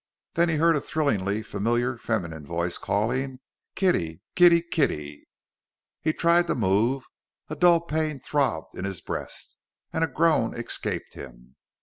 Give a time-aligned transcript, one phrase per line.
[0.33, 3.37] Then he heard a thrillingly familiar feminine voice calling
[3.75, 5.27] "Kitty, kitty, kitty."
[6.01, 7.05] He tried to move,
[7.49, 9.55] a dull pain throbbed in his breast,
[9.93, 11.55] and a groan escaped him.